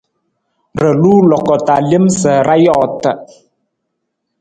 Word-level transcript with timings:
Ra 0.81 0.91
luu 1.01 1.19
loko 1.29 1.55
ta 1.65 1.75
lem 1.89 2.05
sa 2.19 2.31
ra 2.47 2.55
joota. 2.65 3.11